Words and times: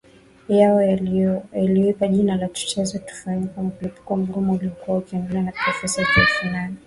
yao 0.49 0.75
waliyoipa 0.75 2.07
jina 2.07 2.35
la 2.35 2.47
Tucheze 2.47 3.01
wafanyakazi 3.07 3.69
mlipuko 3.81 4.15
mgumu 4.17 4.55
iliyokuwa 4.55 4.97
ikiundwa 4.99 5.41
na 5.41 5.51
Profesa 5.51 6.01
Jay 6.15 6.25
Fanani 6.25 6.77